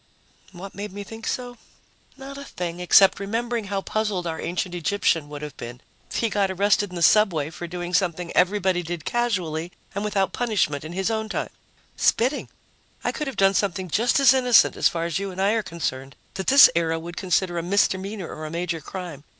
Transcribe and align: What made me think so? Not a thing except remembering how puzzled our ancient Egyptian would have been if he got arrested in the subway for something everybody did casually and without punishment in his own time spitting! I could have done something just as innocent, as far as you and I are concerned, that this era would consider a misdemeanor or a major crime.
What 0.51 0.73
made 0.73 0.91
me 0.91 1.03
think 1.03 1.27
so? 1.27 1.57
Not 2.17 2.35
a 2.35 2.43
thing 2.43 2.79
except 2.79 3.19
remembering 3.19 3.65
how 3.65 3.81
puzzled 3.81 4.25
our 4.25 4.41
ancient 4.41 4.73
Egyptian 4.73 5.29
would 5.29 5.43
have 5.43 5.55
been 5.57 5.79
if 6.09 6.15
he 6.15 6.29
got 6.31 6.49
arrested 6.49 6.89
in 6.89 6.95
the 6.95 7.03
subway 7.03 7.51
for 7.51 7.67
something 7.93 8.35
everybody 8.35 8.81
did 8.81 9.05
casually 9.05 9.71
and 9.93 10.03
without 10.03 10.33
punishment 10.33 10.83
in 10.83 10.93
his 10.93 11.11
own 11.11 11.29
time 11.29 11.49
spitting! 11.97 12.49
I 13.03 13.11
could 13.11 13.27
have 13.27 13.37
done 13.37 13.53
something 13.53 13.89
just 13.89 14.19
as 14.19 14.33
innocent, 14.33 14.75
as 14.75 14.87
far 14.89 15.05
as 15.05 15.19
you 15.19 15.29
and 15.29 15.39
I 15.39 15.51
are 15.51 15.61
concerned, 15.61 16.15
that 16.33 16.47
this 16.47 16.67
era 16.75 16.97
would 16.97 17.15
consider 17.15 17.59
a 17.59 17.61
misdemeanor 17.61 18.27
or 18.27 18.47
a 18.47 18.49
major 18.49 18.81
crime. 18.81 19.23